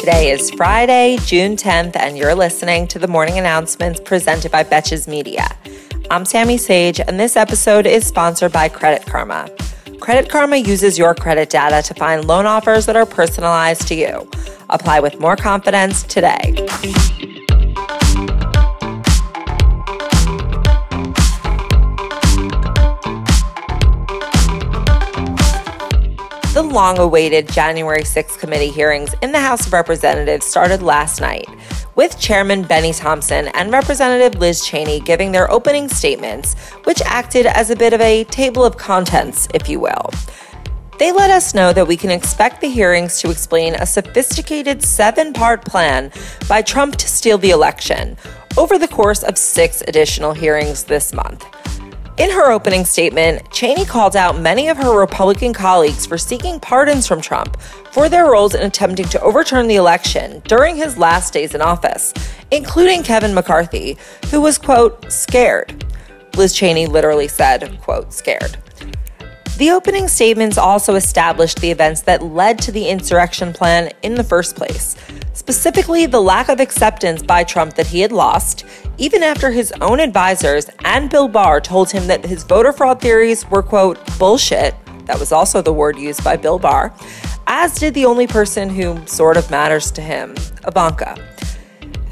Today 0.00 0.30
is 0.30 0.50
Friday, 0.52 1.18
June 1.26 1.56
10th, 1.56 1.94
and 1.94 2.16
you're 2.16 2.34
listening 2.34 2.88
to 2.88 2.98
the 2.98 3.06
morning 3.06 3.38
announcements 3.38 4.00
presented 4.00 4.50
by 4.50 4.64
Betches 4.64 5.06
Media. 5.06 5.46
I'm 6.10 6.24
Sammy 6.24 6.56
Sage, 6.56 7.00
and 7.00 7.20
this 7.20 7.36
episode 7.36 7.84
is 7.84 8.06
sponsored 8.06 8.50
by 8.50 8.70
Credit 8.70 9.06
Karma. 9.06 9.50
Credit 10.00 10.30
Karma 10.30 10.56
uses 10.56 10.98
your 10.98 11.14
credit 11.14 11.50
data 11.50 11.86
to 11.86 11.92
find 11.92 12.24
loan 12.24 12.46
offers 12.46 12.86
that 12.86 12.96
are 12.96 13.04
personalized 13.04 13.86
to 13.88 13.94
you. 13.94 14.26
Apply 14.70 15.00
with 15.00 15.20
more 15.20 15.36
confidence 15.36 16.02
today. 16.04 16.54
Long 26.70 26.98
awaited 26.98 27.48
January 27.48 28.02
6th 28.02 28.38
committee 28.38 28.70
hearings 28.70 29.14
in 29.22 29.32
the 29.32 29.40
House 29.40 29.66
of 29.66 29.72
Representatives 29.72 30.46
started 30.46 30.82
last 30.82 31.20
night, 31.20 31.46
with 31.96 32.18
Chairman 32.18 32.62
Benny 32.62 32.92
Thompson 32.92 33.48
and 33.48 33.72
Representative 33.72 34.40
Liz 34.40 34.64
Cheney 34.64 35.00
giving 35.00 35.32
their 35.32 35.50
opening 35.50 35.88
statements, 35.88 36.54
which 36.84 37.02
acted 37.02 37.46
as 37.46 37.70
a 37.70 37.76
bit 37.76 37.92
of 37.92 38.00
a 38.00 38.24
table 38.24 38.64
of 38.64 38.76
contents, 38.76 39.48
if 39.52 39.68
you 39.68 39.80
will. 39.80 40.10
They 40.98 41.12
let 41.12 41.30
us 41.30 41.54
know 41.54 41.72
that 41.72 41.88
we 41.88 41.96
can 41.96 42.10
expect 42.10 42.60
the 42.60 42.70
hearings 42.70 43.20
to 43.20 43.30
explain 43.30 43.74
a 43.74 43.86
sophisticated 43.86 44.82
seven 44.82 45.32
part 45.32 45.64
plan 45.64 46.12
by 46.48 46.62
Trump 46.62 46.96
to 46.96 47.08
steal 47.08 47.38
the 47.38 47.50
election 47.50 48.16
over 48.56 48.78
the 48.78 48.88
course 48.88 49.22
of 49.22 49.38
six 49.38 49.82
additional 49.88 50.32
hearings 50.32 50.84
this 50.84 51.12
month. 51.12 51.46
In 52.20 52.30
her 52.32 52.52
opening 52.52 52.84
statement, 52.84 53.50
Cheney 53.50 53.86
called 53.86 54.14
out 54.14 54.38
many 54.38 54.68
of 54.68 54.76
her 54.76 54.94
Republican 54.94 55.54
colleagues 55.54 56.04
for 56.04 56.18
seeking 56.18 56.60
pardons 56.60 57.06
from 57.06 57.22
Trump 57.22 57.58
for 57.92 58.10
their 58.10 58.30
roles 58.30 58.54
in 58.54 58.60
attempting 58.60 59.06
to 59.06 59.20
overturn 59.22 59.68
the 59.68 59.76
election 59.76 60.42
during 60.46 60.76
his 60.76 60.98
last 60.98 61.32
days 61.32 61.54
in 61.54 61.62
office, 61.62 62.12
including 62.50 63.02
Kevin 63.02 63.32
McCarthy, 63.32 63.96
who 64.30 64.42
was, 64.42 64.58
quote, 64.58 65.10
scared. 65.10 65.86
Liz 66.36 66.52
Cheney 66.52 66.84
literally 66.84 67.26
said, 67.26 67.80
quote, 67.80 68.12
scared. 68.12 68.58
The 69.60 69.72
opening 69.72 70.08
statements 70.08 70.56
also 70.56 70.94
established 70.94 71.60
the 71.60 71.70
events 71.70 72.00
that 72.02 72.22
led 72.22 72.58
to 72.60 72.72
the 72.72 72.88
insurrection 72.88 73.52
plan 73.52 73.92
in 74.00 74.14
the 74.14 74.24
first 74.24 74.56
place, 74.56 74.96
specifically 75.34 76.06
the 76.06 76.18
lack 76.18 76.48
of 76.48 76.60
acceptance 76.60 77.22
by 77.22 77.44
Trump 77.44 77.74
that 77.74 77.86
he 77.86 78.00
had 78.00 78.10
lost, 78.10 78.64
even 78.96 79.22
after 79.22 79.50
his 79.50 79.70
own 79.82 80.00
advisors 80.00 80.70
and 80.86 81.10
Bill 81.10 81.28
Barr 81.28 81.60
told 81.60 81.90
him 81.90 82.06
that 82.06 82.24
his 82.24 82.42
voter 82.42 82.72
fraud 82.72 83.02
theories 83.02 83.46
were, 83.50 83.62
quote, 83.62 83.98
bullshit. 84.18 84.74
That 85.04 85.20
was 85.20 85.30
also 85.30 85.60
the 85.60 85.74
word 85.74 85.98
used 85.98 86.24
by 86.24 86.38
Bill 86.38 86.58
Barr, 86.58 86.94
as 87.46 87.74
did 87.74 87.92
the 87.92 88.06
only 88.06 88.26
person 88.26 88.70
who 88.70 89.06
sort 89.06 89.36
of 89.36 89.50
matters 89.50 89.90
to 89.90 90.00
him, 90.00 90.36
Ivanka. 90.66 91.22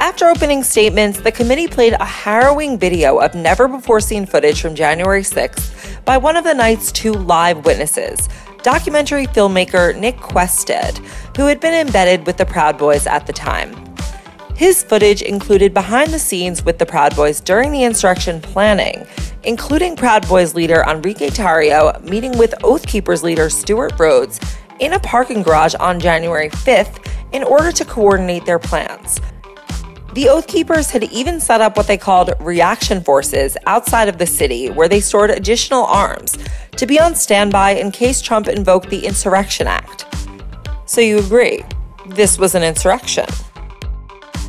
After 0.00 0.26
opening 0.26 0.62
statements, 0.62 1.20
the 1.20 1.32
committee 1.32 1.66
played 1.66 1.94
a 1.94 2.04
harrowing 2.04 2.78
video 2.78 3.18
of 3.18 3.34
never 3.34 3.66
before 3.66 3.98
seen 3.98 4.26
footage 4.26 4.62
from 4.62 4.76
January 4.76 5.22
6th 5.22 6.04
by 6.04 6.16
one 6.16 6.36
of 6.36 6.44
the 6.44 6.54
night's 6.54 6.92
two 6.92 7.12
live 7.12 7.64
witnesses, 7.64 8.28
documentary 8.62 9.26
filmmaker 9.26 9.98
Nick 9.98 10.16
Quested, 10.16 10.98
who 11.36 11.46
had 11.46 11.58
been 11.58 11.74
embedded 11.74 12.24
with 12.26 12.36
the 12.36 12.46
Proud 12.46 12.78
Boys 12.78 13.08
at 13.08 13.26
the 13.26 13.32
time. 13.32 13.74
His 14.54 14.84
footage 14.84 15.22
included 15.22 15.74
behind 15.74 16.12
the 16.12 16.18
scenes 16.20 16.64
with 16.64 16.78
the 16.78 16.86
Proud 16.86 17.16
Boys 17.16 17.40
during 17.40 17.72
the 17.72 17.82
insurrection 17.82 18.40
planning, 18.40 19.04
including 19.42 19.96
Proud 19.96 20.28
Boys 20.28 20.54
leader 20.54 20.84
Enrique 20.88 21.28
Tarrio 21.28 22.00
meeting 22.08 22.38
with 22.38 22.54
Oath 22.62 22.86
Keepers 22.86 23.24
leader 23.24 23.50
Stewart 23.50 23.98
Rhodes 23.98 24.38
in 24.78 24.92
a 24.92 25.00
parking 25.00 25.42
garage 25.42 25.74
on 25.74 25.98
January 25.98 26.50
5th 26.50 27.04
in 27.32 27.42
order 27.42 27.72
to 27.72 27.84
coordinate 27.84 28.46
their 28.46 28.60
plans. 28.60 29.20
The 30.14 30.30
Oath 30.30 30.46
Keepers 30.46 30.90
had 30.90 31.04
even 31.04 31.38
set 31.38 31.60
up 31.60 31.76
what 31.76 31.86
they 31.86 31.98
called 31.98 32.32
reaction 32.40 33.02
forces 33.02 33.58
outside 33.66 34.08
of 34.08 34.16
the 34.16 34.26
city 34.26 34.70
where 34.70 34.88
they 34.88 35.00
stored 35.00 35.30
additional 35.30 35.84
arms 35.84 36.38
to 36.76 36.86
be 36.86 36.98
on 36.98 37.14
standby 37.14 37.72
in 37.72 37.90
case 37.90 38.22
Trump 38.22 38.48
invoked 38.48 38.88
the 38.88 39.04
Insurrection 39.04 39.66
Act. 39.66 40.06
So 40.86 41.02
you 41.02 41.18
agree, 41.18 41.62
this 42.06 42.38
was 42.38 42.54
an 42.54 42.62
insurrection. 42.62 43.26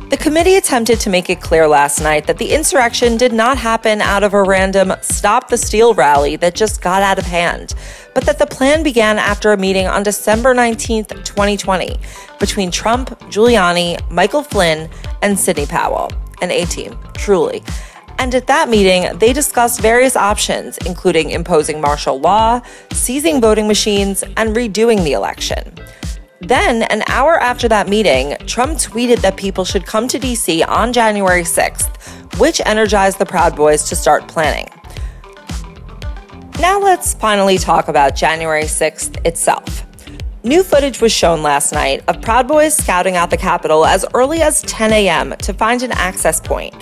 The 0.08 0.16
committee 0.16 0.56
attempted 0.56 0.98
to 1.00 1.10
make 1.10 1.30
it 1.30 1.40
clear 1.40 1.68
last 1.68 2.00
night 2.00 2.26
that 2.26 2.38
the 2.38 2.52
insurrection 2.52 3.16
did 3.16 3.32
not 3.32 3.58
happen 3.58 4.00
out 4.00 4.24
of 4.24 4.34
a 4.34 4.42
random 4.42 4.92
Stop 5.02 5.48
the 5.48 5.56
Steal 5.58 5.94
rally 5.94 6.34
that 6.36 6.56
just 6.56 6.82
got 6.82 7.02
out 7.02 7.18
of 7.18 7.26
hand, 7.26 7.74
but 8.14 8.24
that 8.24 8.38
the 8.38 8.46
plan 8.46 8.82
began 8.82 9.18
after 9.18 9.52
a 9.52 9.56
meeting 9.56 9.86
on 9.86 10.02
December 10.02 10.54
19, 10.54 11.04
2020, 11.04 11.96
between 12.38 12.70
Trump, 12.70 13.10
Giuliani, 13.30 13.98
Michael 14.10 14.42
Flynn, 14.42 14.88
and 15.22 15.38
Sidney 15.38 15.66
Powell, 15.66 16.10
an 16.42 16.50
A 16.50 16.64
team, 16.64 16.98
truly. 17.14 17.62
And 18.18 18.34
at 18.34 18.46
that 18.48 18.68
meeting, 18.68 19.16
they 19.18 19.32
discussed 19.32 19.80
various 19.80 20.14
options, 20.14 20.76
including 20.78 21.30
imposing 21.30 21.80
martial 21.80 22.20
law, 22.20 22.60
seizing 22.92 23.40
voting 23.40 23.66
machines, 23.66 24.22
and 24.36 24.54
redoing 24.54 25.02
the 25.04 25.12
election. 25.12 25.74
Then, 26.40 26.82
an 26.84 27.02
hour 27.06 27.38
after 27.38 27.68
that 27.68 27.88
meeting, 27.88 28.36
Trump 28.46 28.72
tweeted 28.78 29.20
that 29.20 29.36
people 29.36 29.64
should 29.64 29.86
come 29.86 30.08
to 30.08 30.18
DC 30.18 30.66
on 30.66 30.92
January 30.92 31.42
6th, 31.42 32.38
which 32.38 32.60
energized 32.64 33.18
the 33.18 33.26
Proud 33.26 33.54
Boys 33.54 33.84
to 33.84 33.96
start 33.96 34.26
planning. 34.26 34.68
Now, 36.60 36.78
let's 36.78 37.14
finally 37.14 37.56
talk 37.56 37.88
about 37.88 38.14
January 38.14 38.64
6th 38.64 39.26
itself. 39.26 39.86
New 40.44 40.62
footage 40.62 41.00
was 41.00 41.10
shown 41.10 41.42
last 41.42 41.72
night 41.72 42.04
of 42.06 42.20
Proud 42.20 42.46
Boys 42.46 42.76
scouting 42.76 43.16
out 43.16 43.30
the 43.30 43.38
Capitol 43.38 43.86
as 43.86 44.04
early 44.12 44.42
as 44.42 44.60
10 44.62 44.92
a.m. 44.92 45.34
to 45.38 45.54
find 45.54 45.82
an 45.82 45.92
access 45.92 46.38
point. 46.38 46.74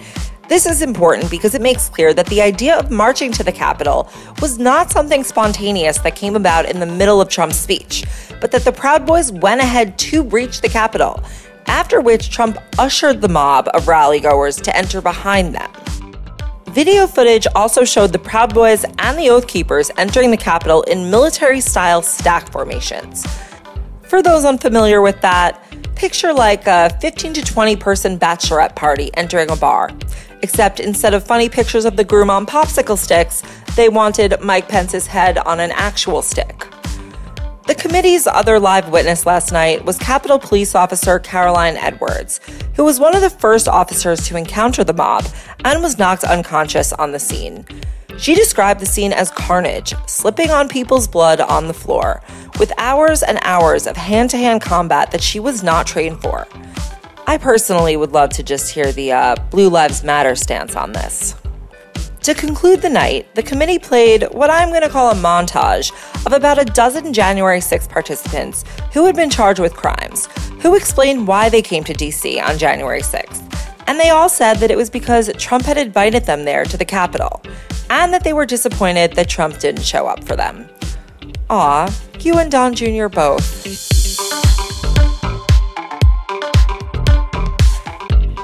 This 0.48 0.66
is 0.66 0.82
important 0.82 1.30
because 1.30 1.54
it 1.54 1.62
makes 1.62 1.88
clear 1.88 2.12
that 2.12 2.26
the 2.26 2.42
idea 2.42 2.76
of 2.76 2.90
marching 2.90 3.30
to 3.30 3.44
the 3.44 3.52
Capitol 3.52 4.10
was 4.40 4.58
not 4.58 4.90
something 4.90 5.22
spontaneous 5.22 5.98
that 5.98 6.16
came 6.16 6.34
about 6.34 6.68
in 6.68 6.80
the 6.80 6.86
middle 6.86 7.20
of 7.20 7.28
Trump's 7.28 7.56
speech, 7.56 8.04
but 8.40 8.50
that 8.50 8.64
the 8.64 8.72
Proud 8.72 9.06
Boys 9.06 9.30
went 9.30 9.60
ahead 9.60 9.96
to 9.98 10.24
breach 10.24 10.60
the 10.60 10.68
Capitol, 10.68 11.22
after 11.66 12.00
which 12.00 12.30
Trump 12.30 12.58
ushered 12.80 13.20
the 13.20 13.28
mob 13.28 13.68
of 13.74 13.86
rally 13.86 14.18
goers 14.18 14.56
to 14.56 14.76
enter 14.76 15.00
behind 15.00 15.54
them. 15.54 15.70
Video 16.70 17.06
footage 17.06 17.46
also 17.54 17.82
showed 17.82 18.12
the 18.12 18.18
Proud 18.18 18.52
Boys 18.52 18.84
and 18.98 19.18
the 19.18 19.30
Oath 19.30 19.48
Keepers 19.48 19.90
entering 19.96 20.30
the 20.30 20.36
Capitol 20.36 20.82
in 20.82 21.10
military 21.10 21.62
style 21.62 22.02
stack 22.02 22.52
formations. 22.52 23.26
For 24.02 24.22
those 24.22 24.44
unfamiliar 24.44 25.00
with 25.00 25.18
that, 25.22 25.62
picture 25.94 26.32
like 26.32 26.66
a 26.66 26.90
15 27.00 27.32
to 27.34 27.42
20 27.42 27.76
person 27.76 28.18
bachelorette 28.18 28.76
party 28.76 29.10
entering 29.14 29.50
a 29.50 29.56
bar. 29.56 29.90
Except 30.42 30.78
instead 30.78 31.14
of 31.14 31.26
funny 31.26 31.48
pictures 31.48 31.86
of 31.86 31.96
the 31.96 32.04
groom 32.04 32.28
on 32.28 32.44
popsicle 32.44 32.98
sticks, 32.98 33.42
they 33.74 33.88
wanted 33.88 34.38
Mike 34.42 34.68
Pence's 34.68 35.06
head 35.06 35.38
on 35.38 35.60
an 35.60 35.70
actual 35.72 36.20
stick. 36.20 36.66
The 37.68 37.74
committee's 37.74 38.26
other 38.26 38.58
live 38.58 38.88
witness 38.88 39.26
last 39.26 39.52
night 39.52 39.84
was 39.84 39.98
Capitol 39.98 40.38
Police 40.38 40.74
Officer 40.74 41.18
Caroline 41.18 41.76
Edwards, 41.76 42.40
who 42.74 42.82
was 42.82 42.98
one 42.98 43.14
of 43.14 43.20
the 43.20 43.28
first 43.28 43.68
officers 43.68 44.26
to 44.26 44.38
encounter 44.38 44.84
the 44.84 44.94
mob 44.94 45.26
and 45.66 45.82
was 45.82 45.98
knocked 45.98 46.24
unconscious 46.24 46.94
on 46.94 47.12
the 47.12 47.18
scene. 47.18 47.66
She 48.16 48.34
described 48.34 48.80
the 48.80 48.86
scene 48.86 49.12
as 49.12 49.30
carnage, 49.30 49.92
slipping 50.06 50.50
on 50.50 50.70
people's 50.70 51.06
blood 51.06 51.42
on 51.42 51.68
the 51.68 51.74
floor, 51.74 52.22
with 52.58 52.72
hours 52.78 53.22
and 53.22 53.38
hours 53.42 53.86
of 53.86 53.98
hand 53.98 54.30
to 54.30 54.38
hand 54.38 54.62
combat 54.62 55.10
that 55.10 55.22
she 55.22 55.38
was 55.38 55.62
not 55.62 55.86
trained 55.86 56.22
for. 56.22 56.48
I 57.26 57.36
personally 57.36 57.98
would 57.98 58.12
love 58.12 58.30
to 58.30 58.42
just 58.42 58.72
hear 58.72 58.92
the 58.92 59.12
uh, 59.12 59.36
Blue 59.50 59.68
Lives 59.68 60.02
Matter 60.02 60.34
stance 60.36 60.74
on 60.74 60.92
this. 60.92 61.34
To 62.28 62.34
conclude 62.34 62.82
the 62.82 62.90
night, 62.90 63.34
the 63.34 63.42
committee 63.42 63.78
played 63.78 64.22
what 64.32 64.50
I'm 64.50 64.68
going 64.68 64.82
to 64.82 64.90
call 64.90 65.10
a 65.10 65.14
montage 65.14 65.92
of 66.26 66.34
about 66.34 66.58
a 66.58 66.64
dozen 66.66 67.14
January 67.14 67.58
6 67.58 67.88
participants 67.88 68.66
who 68.92 69.06
had 69.06 69.16
been 69.16 69.30
charged 69.30 69.60
with 69.60 69.72
crimes, 69.72 70.26
who 70.60 70.74
explained 70.74 71.26
why 71.26 71.48
they 71.48 71.62
came 71.62 71.84
to 71.84 71.94
DC 71.94 72.38
on 72.46 72.58
January 72.58 73.00
6th. 73.00 73.72
And 73.86 73.98
they 73.98 74.10
all 74.10 74.28
said 74.28 74.58
that 74.58 74.70
it 74.70 74.76
was 74.76 74.90
because 74.90 75.32
Trump 75.38 75.64
had 75.64 75.78
invited 75.78 76.26
them 76.26 76.44
there 76.44 76.66
to 76.66 76.76
the 76.76 76.84
Capitol, 76.84 77.42
and 77.88 78.12
that 78.12 78.24
they 78.24 78.34
were 78.34 78.44
disappointed 78.44 79.14
that 79.14 79.30
Trump 79.30 79.58
didn't 79.58 79.84
show 79.84 80.06
up 80.06 80.22
for 80.22 80.36
them. 80.36 80.68
Aw, 81.48 81.90
you 82.20 82.34
and 82.34 82.50
Don 82.50 82.74
Jr. 82.74 83.08
both. 83.08 83.97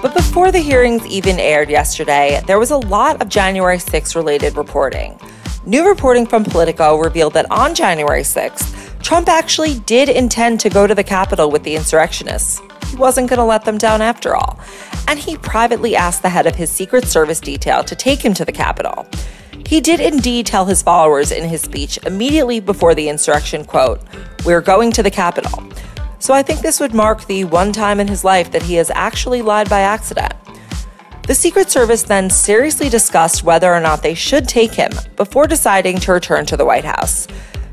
But 0.04 0.12
before 0.12 0.52
the 0.52 0.58
hearings 0.58 1.06
even 1.06 1.40
aired 1.40 1.70
yesterday, 1.70 2.42
there 2.46 2.58
was 2.58 2.70
a 2.70 2.76
lot 2.76 3.22
of 3.22 3.30
January 3.30 3.78
6 3.78 4.14
related 4.14 4.54
reporting. 4.54 5.18
New 5.64 5.88
reporting 5.88 6.26
from 6.26 6.44
Politico 6.44 6.98
revealed 6.98 7.32
that 7.32 7.50
on 7.50 7.74
January 7.74 8.20
6th, 8.20 9.02
Trump 9.02 9.30
actually 9.30 9.78
did 9.86 10.10
intend 10.10 10.60
to 10.60 10.68
go 10.68 10.86
to 10.86 10.94
the 10.94 11.02
Capitol 11.02 11.50
with 11.50 11.62
the 11.62 11.74
insurrectionists. 11.74 12.60
He 12.90 12.96
wasn't 12.96 13.30
going 13.30 13.38
to 13.38 13.44
let 13.44 13.64
them 13.64 13.78
down 13.78 14.02
after 14.02 14.36
all. 14.36 14.60
And 15.08 15.18
he 15.18 15.38
privately 15.38 15.96
asked 15.96 16.20
the 16.20 16.28
head 16.28 16.46
of 16.46 16.54
his 16.54 16.68
Secret 16.68 17.06
Service 17.06 17.40
detail 17.40 17.82
to 17.84 17.96
take 17.96 18.22
him 18.22 18.34
to 18.34 18.44
the 18.44 18.52
Capitol. 18.52 19.06
He 19.64 19.80
did 19.80 20.00
indeed 20.00 20.44
tell 20.44 20.66
his 20.66 20.82
followers 20.82 21.32
in 21.32 21.48
his 21.48 21.62
speech 21.62 21.98
immediately 22.04 22.60
before 22.60 22.94
the 22.94 23.08
insurrection, 23.08 23.64
quote, 23.64 24.02
"We're 24.44 24.60
going 24.60 24.92
to 24.92 25.02
the 25.02 25.10
Capitol." 25.10 25.64
So 26.24 26.32
I 26.32 26.42
think 26.42 26.62
this 26.62 26.80
would 26.80 26.94
mark 26.94 27.26
the 27.26 27.44
one 27.44 27.70
time 27.70 28.00
in 28.00 28.08
his 28.08 28.24
life 28.24 28.50
that 28.52 28.62
he 28.62 28.76
has 28.76 28.90
actually 28.94 29.42
lied 29.42 29.68
by 29.68 29.80
accident. 29.80 30.32
The 31.26 31.34
Secret 31.34 31.70
Service 31.70 32.02
then 32.02 32.30
seriously 32.30 32.88
discussed 32.88 33.44
whether 33.44 33.70
or 33.70 33.78
not 33.78 34.02
they 34.02 34.14
should 34.14 34.48
take 34.48 34.72
him 34.72 34.90
before 35.16 35.46
deciding 35.46 35.98
to 35.98 36.12
return 36.12 36.46
to 36.46 36.56
the 36.56 36.64
White 36.64 36.86
House. 36.86 37.28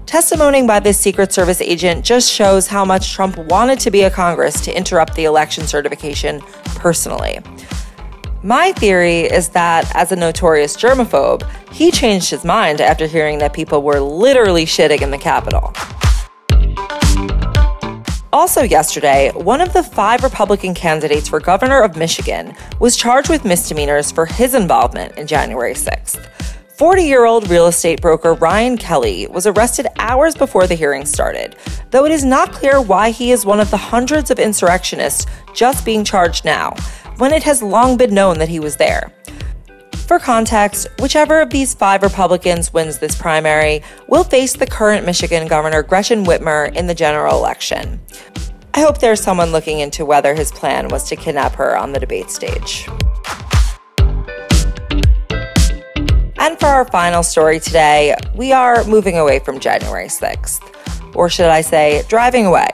Testimony 0.06 0.68
by 0.68 0.82
this 0.82 1.00
Secret 1.00 1.32
Service 1.32 1.62
agent 1.62 2.04
just 2.04 2.30
shows 2.30 2.68
how 2.68 2.84
much 2.84 3.14
Trump 3.14 3.38
wanted 3.38 3.80
to 3.80 3.90
be 3.90 4.02
a 4.02 4.10
Congress 4.10 4.60
to 4.66 4.78
interrupt 4.78 5.16
the 5.16 5.24
election 5.24 5.66
certification 5.66 6.42
personally. 6.76 7.40
My 8.44 8.74
theory 8.74 9.22
is 9.22 9.48
that, 9.52 9.90
as 9.96 10.12
a 10.12 10.18
notorious 10.18 10.76
germaphobe, 10.76 11.50
he 11.72 11.90
changed 11.90 12.30
his 12.30 12.44
mind 12.44 12.82
after 12.82 13.08
hearing 13.08 13.38
that 13.38 13.54
people 13.54 13.82
were 13.82 14.02
literally 14.02 14.66
shitting 14.66 15.02
in 15.02 15.10
the 15.10 15.18
Capitol. 15.18 15.74
Also, 18.34 18.62
yesterday, 18.62 19.30
one 19.36 19.60
of 19.60 19.74
the 19.74 19.84
five 19.84 20.24
Republican 20.24 20.74
candidates 20.74 21.28
for 21.28 21.42
governor 21.42 21.82
of 21.82 21.98
Michigan 21.98 22.56
was 22.80 22.96
charged 22.96 23.30
with 23.30 23.44
misdemeanors 23.44 24.10
for 24.10 24.26
his 24.26 24.54
involvement 24.54 25.18
in 25.18 25.28
January 25.28 25.74
6th. 25.74 26.30
40 26.70 27.04
year 27.04 27.26
old 27.26 27.50
real 27.50 27.68
estate 27.68 28.02
broker 28.02 28.34
Ryan 28.36 28.78
Kelley 28.78 29.28
was 29.28 29.48
arrested 29.48 29.88
hours 30.00 30.34
before 30.34 30.66
the 30.66 30.76
hearing 30.76 31.06
started, 31.06 31.58
though 31.90 32.06
it 32.06 32.12
is 32.14 32.24
not 32.24 32.54
clear 32.54 32.82
why 32.82 33.10
he 33.10 33.32
is 33.32 33.46
one 33.46 33.60
of 33.60 33.70
the 33.70 33.76
hundreds 33.76 34.32
of 34.32 34.40
insurrectionists 34.40 35.26
just 35.54 35.84
being 35.84 36.06
charged 36.06 36.46
now, 36.46 36.74
when 37.18 37.34
it 37.34 37.44
has 37.44 37.62
long 37.62 37.98
been 37.98 38.14
known 38.14 38.40
that 38.40 38.50
he 38.50 38.62
was 38.62 38.78
there. 38.78 39.12
For 40.12 40.20
context, 40.20 40.88
whichever 41.00 41.40
of 41.40 41.52
these 41.52 41.74
five 41.74 42.04
Republicans 42.04 42.74
wins 42.74 43.00
this 43.00 43.16
primary 43.16 43.82
will 44.10 44.26
face 44.26 44.52
the 44.52 44.68
current 44.68 45.06
Michigan 45.06 45.48
Governor 45.48 45.84
Gretchen 45.84 46.26
Whitmer 46.26 46.76
in 46.76 46.86
the 46.86 46.94
general 46.94 47.38
election. 47.38 48.02
I 48.74 48.82
hope 48.82 48.98
there's 48.98 49.22
someone 49.22 49.54
looking 49.54 49.80
into 49.80 50.04
whether 50.04 50.36
his 50.36 50.52
plan 50.52 50.90
was 50.90 51.08
to 51.08 51.16
kidnap 51.16 51.56
her 51.56 51.78
on 51.78 51.94
the 51.94 52.00
debate 52.02 52.30
stage. 52.30 52.90
And 56.40 56.60
for 56.60 56.66
our 56.66 56.84
final 56.90 57.24
story 57.24 57.62
today, 57.62 58.14
we 58.36 58.52
are 58.52 58.84
moving 58.84 59.18
away 59.18 59.40
from 59.40 59.62
January 59.62 60.08
6th. 60.08 61.16
Or 61.16 61.30
should 61.30 61.46
I 61.46 61.62
say, 61.62 62.04
driving 62.10 62.46
away. 62.46 62.68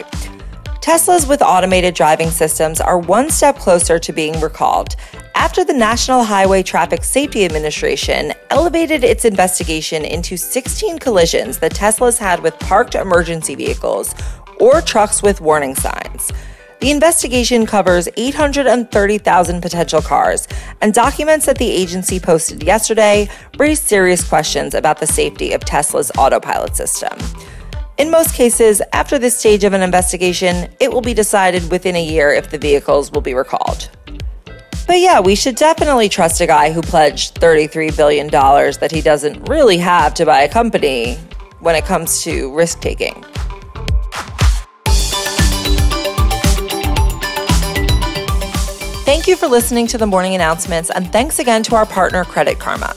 Teslas 0.88 1.28
with 1.28 1.42
automated 1.42 1.94
driving 1.96 2.30
systems 2.30 2.80
are 2.80 2.98
one 2.98 3.30
step 3.30 3.58
closer 3.58 4.00
to 4.00 4.14
being 4.14 4.40
recalled 4.40 4.96
after 5.36 5.66
the 5.66 5.74
National 5.74 6.24
Highway 6.24 6.64
Traffic 6.64 7.04
Safety 7.04 7.44
Administration 7.44 8.32
elevated 8.52 9.04
its 9.04 9.26
investigation 9.26 10.06
into 10.06 10.38
16 10.38 10.98
collisions 11.00 11.58
that 11.58 11.76
Tesla's 11.76 12.18
had 12.18 12.42
with 12.42 12.58
parked 12.60 12.96
emergency 12.96 13.54
vehicles 13.54 14.16
or 14.62 14.80
trucks 14.80 15.22
with 15.22 15.42
warning 15.42 15.76
signs. 15.76 16.32
The 16.80 16.92
investigation 16.92 17.66
covers 17.66 18.08
830,000 18.16 19.62
potential 19.62 20.02
cars, 20.02 20.48
and 20.80 20.94
documents 20.94 21.48
that 21.48 21.58
the 21.58 21.70
agency 21.70 22.18
posted 22.18 22.64
yesterday 22.64 23.28
raised 23.60 23.84
serious 23.84 24.26
questions 24.26 24.74
about 24.74 25.02
the 25.02 25.08
safety 25.08 25.52
of 25.52 25.66
Tesla's 25.66 26.14
autopilot 26.18 26.78
system. 26.78 27.18
In 27.98 28.12
most 28.12 28.36
cases, 28.36 28.80
after 28.94 29.18
this 29.18 29.36
stage 29.36 29.64
of 29.64 29.74
an 29.74 29.82
investigation, 29.82 30.72
it 30.80 30.92
will 30.92 31.02
be 31.02 31.16
decided 31.16 31.72
within 31.72 31.96
a 31.96 32.04
year 32.04 32.32
if 32.32 32.52
the 32.52 32.58
vehicles 32.60 33.12
will 33.12 33.22
be 33.22 33.34
recalled. 33.34 33.90
But 34.86 35.00
yeah, 35.00 35.20
we 35.20 35.34
should 35.34 35.56
definitely 35.56 36.08
trust 36.08 36.40
a 36.40 36.46
guy 36.46 36.72
who 36.72 36.84
pledged 36.84 37.42
$33 37.42 37.98
billion 37.98 38.28
that 38.28 38.90
he 38.92 39.02
doesn't 39.02 39.50
really 39.50 39.80
have 39.80 40.14
to 40.14 40.28
buy 40.28 40.42
a 40.44 40.50
company 40.50 41.16
when 41.60 41.76
it 41.76 41.86
comes 41.86 42.22
to 42.22 42.54
risk 42.56 42.82
taking. 42.82 43.16
Thank 49.06 49.26
you 49.26 49.36
for 49.36 49.48
listening 49.48 49.88
to 49.88 49.98
the 49.98 50.06
morning 50.06 50.36
announcements, 50.36 50.92
and 50.92 51.12
thanks 51.12 51.40
again 51.40 51.64
to 51.64 51.76
our 51.76 51.88
partner, 51.88 52.24
Credit 52.26 52.60
Karma. 52.60 52.96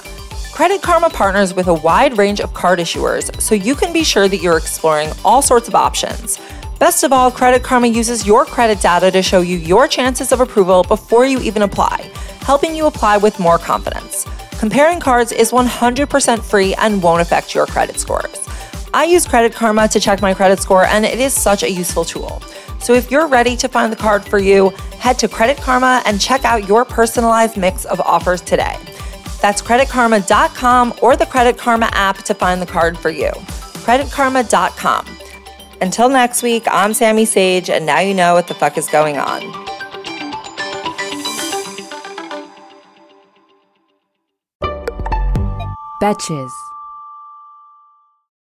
Credit 0.61 0.83
Karma 0.83 1.09
partners 1.09 1.55
with 1.55 1.69
a 1.69 1.73
wide 1.73 2.19
range 2.19 2.39
of 2.39 2.53
card 2.53 2.81
issuers, 2.81 3.41
so 3.41 3.55
you 3.55 3.75
can 3.75 3.95
be 3.95 4.05
sure 4.05 4.29
that 4.29 4.43
you're 4.43 4.59
exploring 4.59 5.11
all 5.25 5.41
sorts 5.41 5.69
of 5.69 5.75
options. 5.75 6.39
Best 6.79 7.03
of 7.03 7.15
all, 7.15 7.31
Credit 7.31 7.63
Karma 7.63 7.87
uses 7.87 8.27
your 8.27 8.45
credit 8.45 8.79
data 8.79 9.11
to 9.11 9.23
show 9.23 9.41
you 9.41 9.57
your 9.57 9.89
chances 9.89 10.33
of 10.33 10.41
approval 10.41 10.83
before 10.83 11.25
you 11.25 11.41
even 11.41 11.63
apply, 11.63 12.11
helping 12.43 12.75
you 12.77 12.85
apply 12.85 13.17
with 13.17 13.41
more 13.41 13.57
confidence. 13.57 14.27
Comparing 14.59 15.01
cards 15.01 15.33
is 15.33 15.51
100% 15.51 16.43
free 16.45 16.75
and 16.75 17.03
won't 17.03 17.23
affect 17.23 17.55
your 17.55 17.65
credit 17.65 17.99
scores. 17.99 18.47
I 18.93 19.05
use 19.05 19.27
Credit 19.27 19.55
Karma 19.55 19.89
to 19.89 19.99
check 19.99 20.21
my 20.21 20.35
credit 20.35 20.59
score, 20.59 20.85
and 20.85 21.07
it 21.07 21.19
is 21.19 21.33
such 21.33 21.63
a 21.63 21.71
useful 21.71 22.05
tool. 22.05 22.43
So 22.81 22.93
if 22.93 23.11
you're 23.11 23.29
ready 23.29 23.57
to 23.57 23.67
find 23.67 23.91
the 23.91 23.97
card 23.97 24.27
for 24.27 24.39
you, 24.39 24.75
head 24.99 25.19
to 25.21 25.29
Credit 25.29 25.57
Karma 25.57 26.03
and 26.05 26.21
check 26.21 26.45
out 26.45 26.69
your 26.69 26.85
personalized 26.85 27.57
mix 27.57 27.87
of 27.87 27.99
offers 28.03 28.43
today. 28.43 28.77
That's 29.41 29.63
creditkarma.com 29.63 30.95
or 31.03 31.17
the 31.17 31.27
Credit 31.27 31.57
Karma 31.57 31.89
app 31.93 32.19
to 32.25 32.35
find 32.35 32.61
the 32.61 32.67
card 32.67 32.99
for 32.99 33.11
you. 33.11 33.31
creditkarma.com. 33.85 35.07
Until 35.81 36.09
next 36.11 36.43
week, 36.43 36.65
I'm 36.71 36.93
Sammy 36.93 37.25
Sage, 37.25 37.71
and 37.71 37.87
now 37.87 38.01
you 38.01 38.13
know 38.15 38.35
what 38.35 38.49
the 38.49 38.55
fuck 38.55 38.77
is 38.77 38.87
going 38.89 39.17
on. 39.17 39.41
Betches. 46.03 46.70